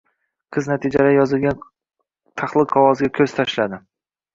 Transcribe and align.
Qiz 0.55 0.69
natijalar 0.71 1.11
yozilgan 1.19 1.63
tahlil 2.43 2.69
qog`oziga 2.77 3.15
ko`z 3.23 3.33
tashladi 3.41 3.87